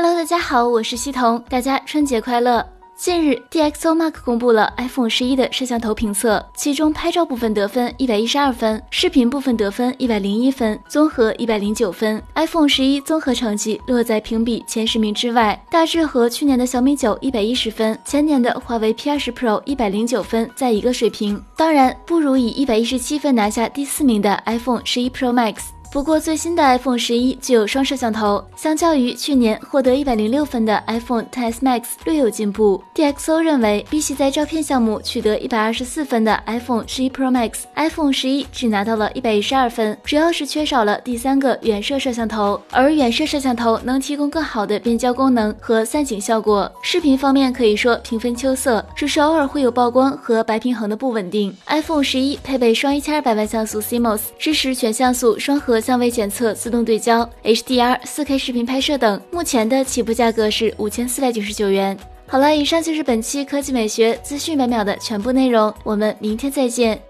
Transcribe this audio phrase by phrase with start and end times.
[0.00, 2.64] Hello，大家好，我是西彤，大家春节快乐。
[2.96, 12.22] 近日，DxOMark 公布了 iPhone 十一的摄像头评测，其中拍照部分得分一百一十二分，视频部分得分一百零一分，综合一百零九分。
[12.36, 25.56] iPhone 十一综合成绩落在评比前十名之外，大致和去年的小米九一百一十分、前年的华为 P 二十 Pro 一百零九分在一个水平，当然不如以一百一十七分拿下第四名的 iPhone 十一 Pro Max。
[25.90, 32.82] 不过，最新的 iPhone 十一具有双摄像头，相较于去年获得一百零六分的 iPhone XS Max 略有进步。
[32.94, 42.60] DxO 认为，比起在照片项目取得一百二十四分的 iPhone 十一 Pro Max，iPhone 十一只拿到了一百一十二分，主要是缺少了第三个远摄摄像头。
[42.70, 46.70] 而远摄摄像头能提供更好的变焦功能和散景效果。
[46.82, 51.56] 视频方面可以说平分秋色，只是偶尔会有曝光和白平衡的不稳定。
[51.66, 55.77] iPhone 十一配备双一千二百万像素 CMOS，支持全像素双核。
[55.80, 61.96] 相位检测、自动对焦、HDR、4K 视频拍摄等，目前的起步价格是五千四百九十九元。
[62.26, 67.00] 好了，以上就是本期科技美学资讯每秒的全部内容，我们明天再见。